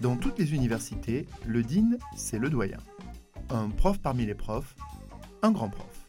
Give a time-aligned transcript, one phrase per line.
[0.00, 2.78] Dans toutes les universités, le dean, c'est le doyen.
[3.50, 4.74] Un prof parmi les profs,
[5.42, 6.08] un grand prof.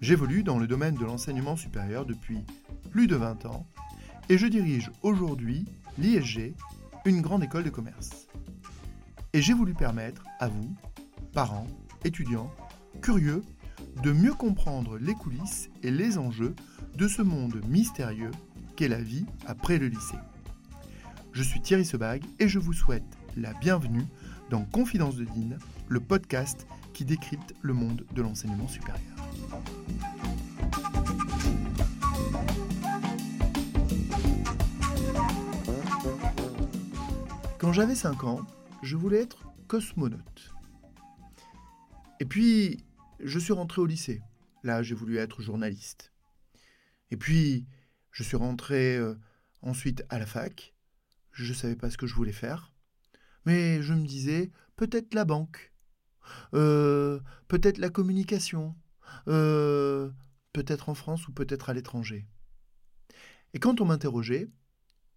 [0.00, 2.44] J'évolue dans le domaine de l'enseignement supérieur depuis
[2.90, 3.64] plus de 20 ans
[4.28, 5.66] et je dirige aujourd'hui
[5.98, 6.52] l'ISG,
[7.04, 8.26] une grande école de commerce.
[9.32, 10.74] Et j'ai voulu permettre à vous,
[11.32, 11.68] parents,
[12.04, 12.50] étudiants,
[13.02, 13.42] curieux,
[14.02, 16.56] de mieux comprendre les coulisses et les enjeux
[16.96, 18.32] de ce monde mystérieux
[18.74, 20.18] qu'est la vie après le lycée.
[21.30, 24.04] Je suis Thierry Sebag et je vous souhaite la bienvenue
[24.50, 29.00] dans Confidence de Dean, le podcast qui décrypte le monde de l'enseignement supérieur.
[37.58, 38.40] Quand j'avais 5 ans,
[38.82, 40.52] je voulais être cosmonaute.
[42.18, 42.84] Et puis,
[43.20, 44.20] je suis rentré au lycée.
[44.64, 46.12] Là, j'ai voulu être journaliste.
[47.12, 47.66] Et puis,
[48.10, 49.14] je suis rentré euh,
[49.62, 50.74] ensuite à la fac.
[51.30, 52.72] Je ne savais pas ce que je voulais faire.
[53.44, 55.72] Mais je me disais, peut-être la banque,
[56.54, 58.74] euh, peut-être la communication,
[59.28, 60.10] euh,
[60.52, 62.26] peut-être en France ou peut-être à l'étranger.
[63.54, 64.48] Et quand on m'interrogeait,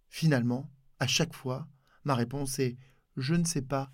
[0.08, 1.68] finalement, à chaque fois,
[2.04, 2.76] ma réponse est
[3.16, 3.92] je ne sais pas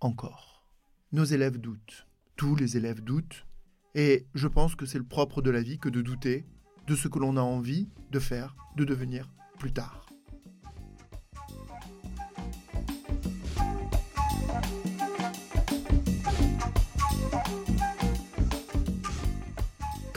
[0.00, 0.66] encore.
[1.12, 2.06] Nos élèves doutent.
[2.36, 3.46] Tous les élèves doutent.
[3.94, 6.46] Et je pense que c'est le propre de la vie que de douter
[6.86, 10.07] de ce que l'on a envie de faire, de devenir plus tard.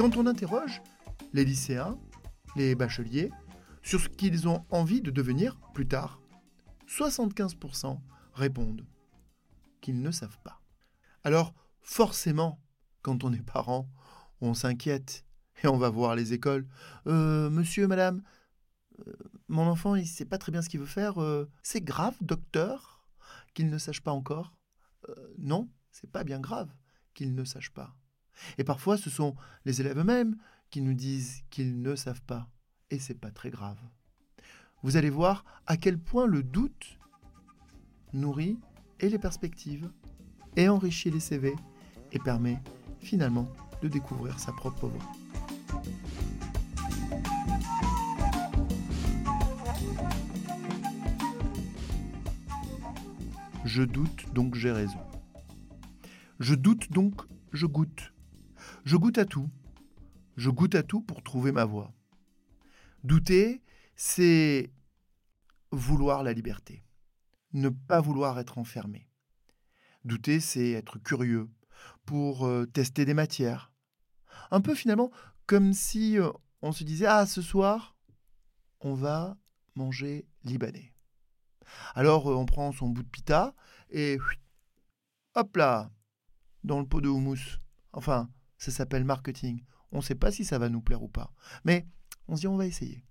[0.01, 0.81] Quand on interroge
[1.31, 1.95] les lycéens,
[2.55, 3.29] les bacheliers,
[3.83, 6.19] sur ce qu'ils ont envie de devenir plus tard,
[6.87, 7.99] 75%
[8.33, 8.83] répondent
[9.79, 10.59] qu'ils ne savent pas.
[11.23, 12.59] Alors, forcément,
[13.03, 13.91] quand on est parent,
[14.41, 15.23] on s'inquiète
[15.63, 16.67] et on va voir les écoles.
[17.05, 18.23] Euh, monsieur, madame,
[19.07, 19.13] euh,
[19.49, 21.21] mon enfant, il ne sait pas très bien ce qu'il veut faire.
[21.21, 23.05] Euh, c'est grave, docteur,
[23.53, 24.55] qu'il ne sache pas encore?
[25.37, 26.73] Non, c'est pas bien grave
[27.13, 27.95] qu'il ne sache pas.
[28.57, 30.37] Et parfois, ce sont les élèves eux-mêmes
[30.69, 32.49] qui nous disent qu'ils ne savent pas.
[32.89, 33.79] Et c'est pas très grave.
[34.83, 36.97] Vous allez voir à quel point le doute
[38.13, 38.59] nourrit
[38.99, 39.89] et les perspectives,
[40.55, 41.55] et enrichit les CV,
[42.11, 42.61] et permet
[42.99, 43.47] finalement
[43.81, 45.11] de découvrir sa propre voie.
[53.65, 54.99] Je doute donc j'ai raison.
[56.39, 57.21] Je doute donc
[57.53, 58.13] je goûte.
[58.83, 59.49] Je goûte à tout.
[60.37, 61.93] Je goûte à tout pour trouver ma voie.
[63.03, 63.61] Douter,
[63.95, 64.71] c'est
[65.71, 66.83] vouloir la liberté.
[67.53, 69.07] Ne pas vouloir être enfermé.
[70.03, 71.49] Douter, c'est être curieux
[72.05, 73.71] pour euh, tester des matières.
[74.49, 75.11] Un peu finalement
[75.45, 76.31] comme si euh,
[76.61, 77.95] on se disait Ah, ce soir,
[78.79, 79.37] on va
[79.75, 80.93] manger libanais.
[81.93, 83.53] Alors euh, on prend son bout de pita
[83.89, 84.17] et
[85.35, 85.91] hop là,
[86.63, 87.59] dans le pot de houmous.
[87.93, 88.29] Enfin,
[88.61, 89.63] ça s'appelle marketing.
[89.91, 91.33] On ne sait pas si ça va nous plaire ou pas.
[91.65, 91.87] Mais
[92.27, 93.03] on se dit on va essayer.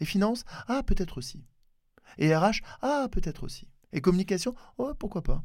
[0.00, 1.46] Et finance, ah peut-être aussi.
[2.18, 3.68] Et RH, ah peut-être aussi.
[3.92, 5.44] Et communication, oh pourquoi pas.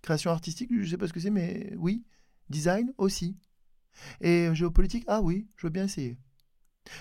[0.00, 2.06] Création artistique, je ne sais pas ce que c'est, mais oui.
[2.48, 3.36] Design aussi.
[4.22, 6.16] Et géopolitique, ah oui, je veux bien essayer.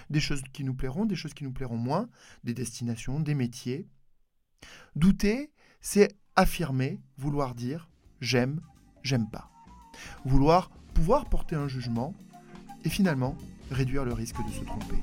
[0.09, 2.09] Des choses qui nous plairont, des choses qui nous plairont moins,
[2.44, 3.88] des destinations, des métiers.
[4.97, 7.89] Douter, c'est affirmer, vouloir dire
[8.19, 8.59] j'aime,
[9.01, 9.50] j'aime pas.
[10.25, 12.14] Vouloir pouvoir porter un jugement
[12.84, 13.38] et finalement
[13.72, 14.98] réduire le risque de se tromper.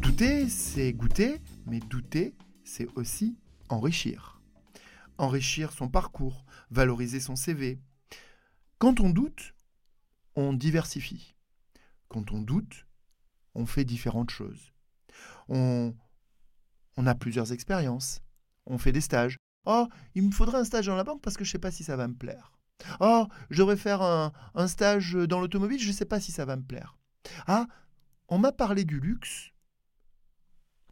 [0.00, 3.36] Douter, c'est goûter, mais douter, c'est aussi
[3.68, 4.40] enrichir.
[5.18, 7.80] Enrichir son parcours, valoriser son CV.
[8.78, 9.56] Quand on doute,
[10.36, 11.34] on diversifie.
[12.06, 12.86] Quand on doute,
[13.56, 14.72] on fait différentes choses.
[15.48, 15.96] On,
[16.96, 18.22] on a plusieurs expériences
[18.66, 19.36] on fait des stages.
[19.64, 21.70] Oh, il me faudrait un stage dans la banque parce que je ne sais pas
[21.70, 22.52] si ça va me plaire.
[23.00, 24.32] Oh, je devrais faire un,
[24.66, 26.98] stage dans l'automobile, je ne sais pas si ça va me plaire.
[27.46, 27.66] Ah,
[28.28, 29.52] on m'a parlé du luxe.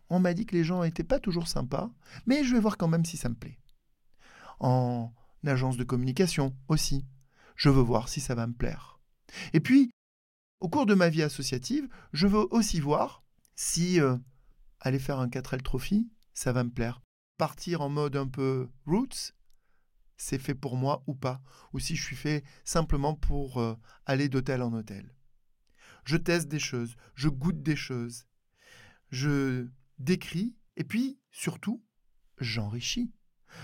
[0.09, 1.91] On m'a dit que les gens n'étaient pas toujours sympas,
[2.27, 3.59] mais je vais voir quand même si ça me plaît.
[4.61, 5.13] En
[5.47, 7.07] agence de communication aussi.
[7.57, 9.01] Je veux voir si ça va me plaire.
[9.53, 9.91] Et puis,
[10.61, 13.23] au cours de ma vie associative, je veux aussi voir
[13.55, 14.17] si euh,
[14.81, 17.01] aller faire un 4L Trophy, ça va me plaire
[17.41, 19.33] partir en mode un peu roots,
[20.19, 21.41] c'est fait pour moi ou pas,
[21.73, 25.15] ou si je suis fait simplement pour euh, aller d'hôtel en hôtel.
[26.05, 28.27] Je teste des choses, je goûte des choses,
[29.09, 31.83] je décris, et puis surtout,
[32.37, 33.11] j'enrichis.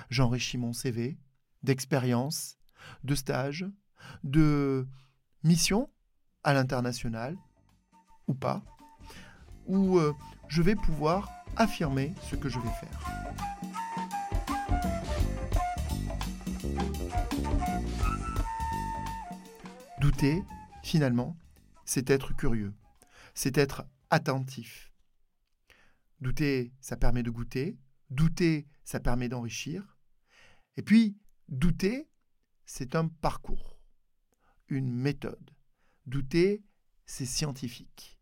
[0.08, 1.19] J'enrichis mon CV
[1.62, 2.58] d'expériences,
[3.05, 3.67] de stages,
[4.25, 4.88] de
[5.43, 5.90] missions
[6.44, 7.37] à l'international,
[8.26, 8.64] ou pas,
[9.67, 10.14] ou euh,
[10.49, 13.16] je vais pouvoir affirmer ce que je vais faire.
[20.17, 20.43] Douter,
[20.83, 21.37] finalement,
[21.85, 22.73] c'est être curieux,
[23.35, 24.91] c'est être attentif.
[26.23, 27.77] Douter, ça permet de goûter,
[28.09, 29.99] douter, ça permet d'enrichir.
[30.79, 31.19] Et puis,
[31.51, 32.09] douter,
[32.65, 33.79] c'est un parcours,
[34.69, 35.51] une méthode.
[36.07, 36.65] Douter,
[37.05, 38.19] c'est scientifique.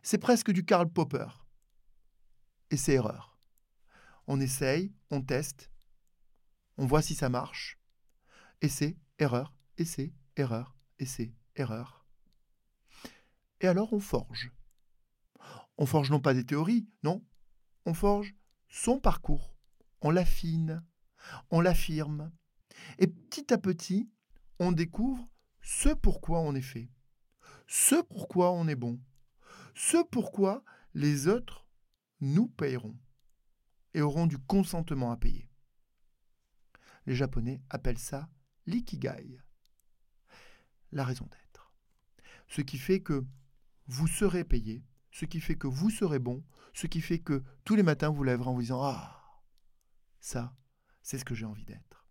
[0.00, 1.26] C'est presque du Karl Popper.
[2.70, 3.36] Et c'est erreur.
[4.28, 5.72] On essaye, on teste,
[6.76, 7.80] on voit si ça marche.
[8.60, 12.04] Essai, erreur, essai, erreur, essai, erreur.
[13.60, 14.52] Et alors on forge.
[15.76, 17.24] On forge non pas des théories, non,
[17.86, 18.34] on forge
[18.68, 19.54] son parcours.
[20.00, 20.84] On l'affine,
[21.50, 22.32] on l'affirme.
[22.98, 24.10] Et petit à petit,
[24.58, 25.28] on découvre
[25.62, 26.90] ce pourquoi on est fait,
[27.66, 29.00] ce pourquoi on est bon,
[29.74, 30.62] ce pourquoi
[30.92, 31.66] les autres
[32.20, 32.96] nous payeront
[33.94, 35.50] et auront du consentement à payer.
[37.06, 38.28] Les Japonais appellent ça
[38.66, 39.38] l'ikigai,
[40.94, 41.72] la raison d'être.
[42.48, 43.26] Ce qui fait que
[43.86, 46.42] vous serez payé, ce qui fait que vous serez bon,
[46.72, 49.42] ce qui fait que tous les matins vous lèverez en vous disant Ah,
[50.20, 50.56] ça,
[51.02, 52.06] c'est ce que j'ai envie d'être.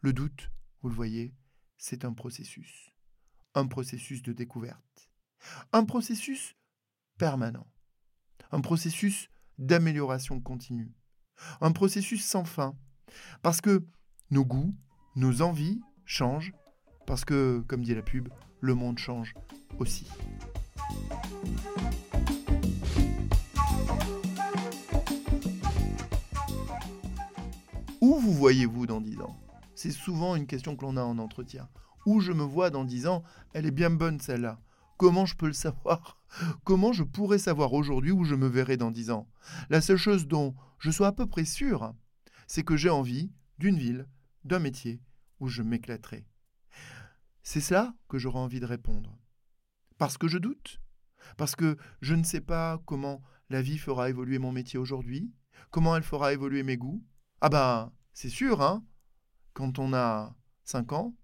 [0.00, 0.50] Le doute,
[0.80, 1.34] vous le voyez,
[1.76, 2.90] c'est un processus,
[3.54, 5.10] un processus de découverte,
[5.72, 6.56] un processus
[7.18, 7.70] permanent,
[8.50, 9.28] un processus
[9.58, 10.94] d'amélioration continue,
[11.60, 12.76] un processus sans fin,
[13.42, 13.86] parce que
[14.30, 14.76] nos goûts,
[15.16, 16.52] nos envies changent,
[17.06, 18.28] parce que, comme dit la pub,
[18.60, 19.34] le monde change
[19.78, 20.06] aussi.
[28.00, 29.36] Où vous voyez-vous dans 10 ans?
[29.74, 31.68] C'est souvent une question que l'on a en entretien.
[32.06, 33.22] Où je me vois dans 10 ans?
[33.54, 34.60] Elle est bien bonne celle-là.
[34.98, 36.18] Comment je peux le savoir?
[36.64, 39.28] Comment je pourrais savoir aujourd'hui où je me verrai dans 10 ans?
[39.70, 41.94] La seule chose dont je sois à peu près sûr,
[42.46, 44.06] c'est que j'ai envie d'une ville,
[44.44, 45.00] d'un métier
[45.40, 46.26] où je m'éclaterai.
[47.46, 49.18] C'est cela que j'aurais envie de répondre.
[49.98, 50.80] Parce que je doute
[51.36, 55.30] Parce que je ne sais pas comment la vie fera évoluer mon métier aujourd'hui
[55.70, 57.04] Comment elle fera évoluer mes goûts
[57.42, 58.82] Ah ben, c'est sûr, hein
[59.52, 61.14] Quand on a 5 ans,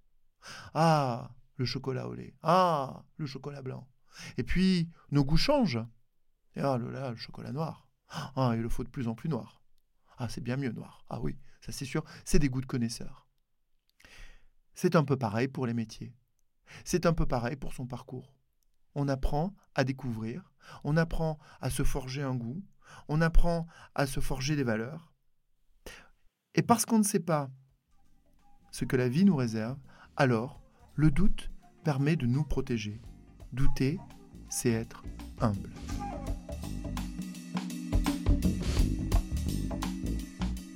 [0.75, 3.89] ah, le chocolat au lait, ah, le chocolat blanc.
[4.37, 5.83] Et puis, nos goûts changent.
[6.57, 7.89] Ah là, le chocolat noir.
[8.11, 9.63] Ah, il le faut de plus en plus noir.
[10.19, 11.03] Ah, c'est bien mieux noir.
[11.09, 13.30] Ah oui, ça c'est sûr, c'est des goûts de connaisseurs.
[14.83, 16.15] C'est un peu pareil pour les métiers.
[16.87, 18.35] C'est un peu pareil pour son parcours.
[18.95, 20.55] On apprend à découvrir,
[20.85, 22.65] on apprend à se forger un goût,
[23.07, 25.13] on apprend à se forger des valeurs.
[26.55, 27.51] Et parce qu'on ne sait pas
[28.71, 29.79] ce que la vie nous réserve,
[30.17, 30.63] alors
[30.95, 31.51] le doute
[31.85, 33.03] permet de nous protéger.
[33.53, 34.01] Douter,
[34.49, 35.05] c'est être
[35.41, 35.75] humble.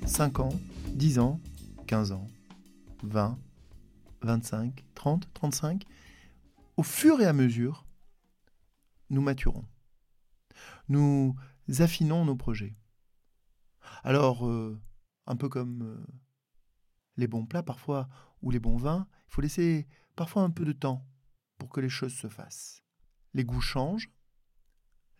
[0.04, 0.52] Cinq ans,
[0.92, 1.40] dix ans,
[1.86, 2.26] quinze ans,
[3.02, 3.38] vingt,
[4.24, 5.84] vingt-cinq, trente, trente-cinq,
[6.76, 7.86] au fur et à mesure,
[9.10, 9.64] nous maturons.
[10.88, 11.36] Nous
[11.78, 12.76] affinons nos projets.
[14.02, 14.80] Alors, euh,
[15.26, 16.06] un peu comme euh,
[17.16, 18.08] les bons plats parfois
[18.42, 19.86] ou les bons vins, il faut laisser
[20.16, 21.06] parfois un peu de temps
[21.58, 22.82] pour que les choses se fassent.
[23.32, 24.10] Les goûts changent,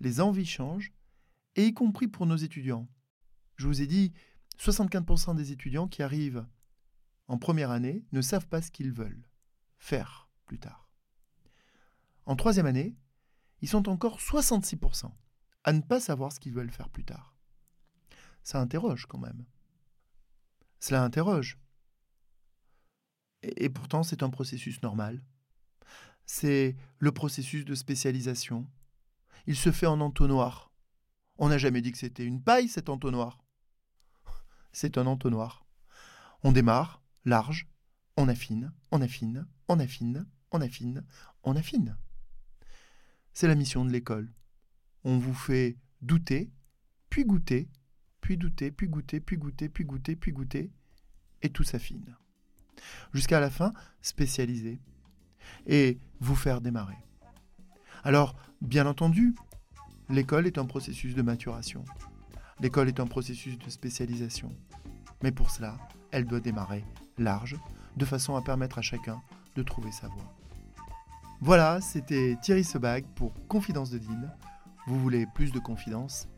[0.01, 0.93] les envies changent,
[1.57, 2.89] et y compris pour nos étudiants.
[3.57, 4.13] Je vous ai dit,
[4.59, 6.47] 75% des étudiants qui arrivent
[7.29, 9.29] en première année ne savent pas ce qu'ils veulent
[9.79, 10.91] faire plus tard.
[12.27, 12.97] En troisième année,
[13.61, 15.11] ils sont encore 66%
[15.65, 17.37] à ne pas savoir ce qu'ils veulent faire plus tard.
[18.43, 19.47] Ça interroge quand même.
[20.81, 21.59] Cela interroge.
[23.43, 25.23] Et, pourtant, c'est un processus normal.
[26.27, 28.67] C'est le processus de spécialisation.
[29.47, 30.73] Il se fait en entonnoir.
[31.37, 33.45] On n'a jamais dit que c'était une paille, cet entonnoir.
[34.73, 35.67] C'est un entonnoir.
[36.43, 37.67] On démarre large,
[38.17, 41.05] on affine, on affine, on affine, on affine,
[41.43, 41.97] on affine.
[43.33, 44.33] C'est la mission de l'école.
[45.03, 46.51] On vous fait douter,
[47.11, 47.69] puis goûter,
[48.21, 50.71] puis douter, puis goûter, puis goûter, puis goûter, puis goûter,
[51.43, 52.17] et tout s'affine.
[53.13, 54.81] Jusqu'à la fin, spécialiser
[55.67, 56.97] et vous faire démarrer.
[58.03, 59.35] Alors, bien entendu,
[60.09, 61.85] l'école est un processus de maturation.
[62.61, 64.57] L'école est un processus de spécialisation.
[65.23, 65.79] Mais pour cela,
[66.11, 66.85] elle doit démarrer
[67.19, 67.57] large,
[67.97, 69.21] de façon à permettre à chacun
[69.57, 70.35] de trouver sa voie.
[71.41, 74.29] Voilà, c'était Thierry Sebag pour Confidence de Dean.
[74.87, 76.29] Vous voulez plus de confidence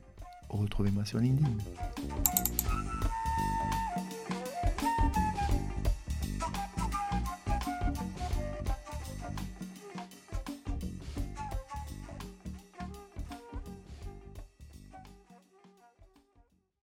[0.48, 1.50] Retrouvez-moi sur LinkedIn.